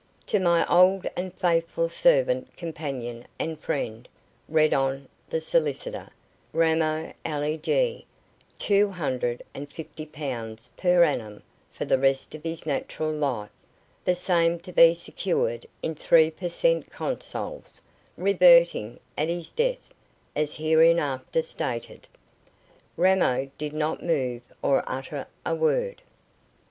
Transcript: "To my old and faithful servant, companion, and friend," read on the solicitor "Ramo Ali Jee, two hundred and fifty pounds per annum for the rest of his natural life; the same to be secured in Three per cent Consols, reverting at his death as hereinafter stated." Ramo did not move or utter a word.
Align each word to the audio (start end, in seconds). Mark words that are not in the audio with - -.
"To 0.25 0.39
my 0.39 0.65
old 0.65 1.05
and 1.15 1.31
faithful 1.31 1.87
servant, 1.87 2.57
companion, 2.57 3.27
and 3.37 3.59
friend," 3.59 4.07
read 4.49 4.73
on 4.73 5.07
the 5.29 5.39
solicitor 5.39 6.09
"Ramo 6.53 7.13
Ali 7.23 7.59
Jee, 7.59 8.07
two 8.57 8.89
hundred 8.89 9.43
and 9.53 9.69
fifty 9.71 10.07
pounds 10.07 10.71
per 10.75 11.03
annum 11.03 11.43
for 11.71 11.85
the 11.85 11.99
rest 11.99 12.33
of 12.33 12.41
his 12.41 12.65
natural 12.65 13.11
life; 13.11 13.51
the 14.03 14.15
same 14.15 14.59
to 14.61 14.71
be 14.71 14.95
secured 14.95 15.67
in 15.83 15.93
Three 15.93 16.31
per 16.31 16.49
cent 16.49 16.89
Consols, 16.89 17.79
reverting 18.17 18.99
at 19.15 19.29
his 19.29 19.51
death 19.51 19.93
as 20.35 20.55
hereinafter 20.57 21.43
stated." 21.43 22.07
Ramo 22.97 23.51
did 23.59 23.73
not 23.73 24.01
move 24.01 24.41
or 24.63 24.83
utter 24.87 25.27
a 25.45 25.53
word. 25.53 26.01